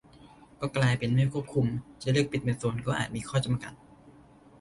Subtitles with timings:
[0.59, 1.65] ก็กลายเป็นไม่ควบคุม
[2.01, 3.73] จะเลือกปิดเป็นโซน ก็อาจมีข้อจำกัด